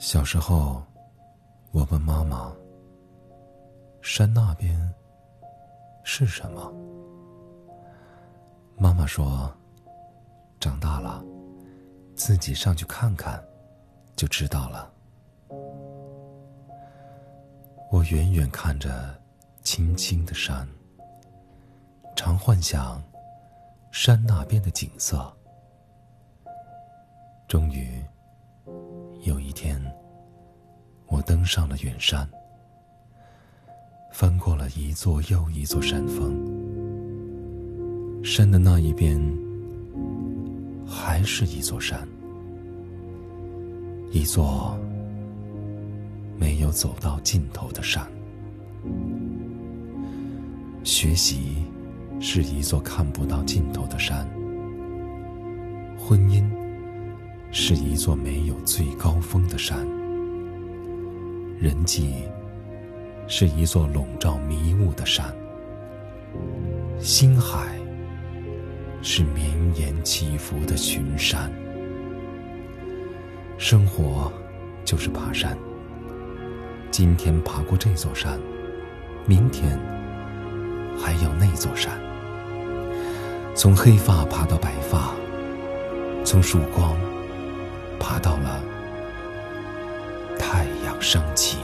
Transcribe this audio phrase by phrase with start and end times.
[0.00, 0.82] 小时候，
[1.72, 2.50] 我问妈妈
[4.00, 4.74] ：“山那边
[6.04, 6.72] 是什么？”
[8.78, 9.52] 妈妈说
[10.58, 11.22] ：“长大了，
[12.16, 13.44] 自己上去看看，
[14.16, 14.90] 就知道了。”
[17.92, 19.14] 我远远看着
[19.62, 20.66] 青青的山，
[22.16, 23.04] 常幻想
[23.92, 25.30] 山那边的景色。
[27.46, 28.02] 终于。
[29.24, 29.78] 有一天，
[31.22, 32.28] 登上了远山，
[34.12, 36.34] 翻过了一座又一座山峰。
[38.22, 39.20] 山的那一边，
[40.86, 42.06] 还是一座山，
[44.10, 44.78] 一座
[46.38, 48.06] 没有走到尽头的山。
[50.84, 51.64] 学习
[52.20, 54.26] 是一座看不到尽头的山，
[55.98, 56.48] 婚姻。
[57.52, 59.84] 是一座没有最高峰的山，
[61.60, 62.24] 人迹
[63.28, 65.30] 是一座笼罩迷雾的山，
[66.98, 67.78] 星海
[69.02, 71.52] 是绵延起伏的群山。
[73.58, 74.32] 生活
[74.86, 75.54] 就是爬山，
[76.90, 78.40] 今天爬过这座山，
[79.26, 79.78] 明天
[80.98, 81.92] 还要那座山。
[83.54, 85.12] 从黑发爬到白发，
[86.24, 86.96] 从曙光。
[87.98, 88.64] 爬到了
[91.00, 91.56] 升起。